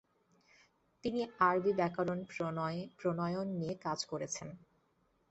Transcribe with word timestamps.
তিনি 1.03 1.19
আরবী 1.39 1.71
ব্যাকরণ 1.73 2.19
প্রণয়ন 2.99 3.47
নিয়ে 3.59 3.75
কাজ 3.85 3.99
করেছেন। 4.05 4.47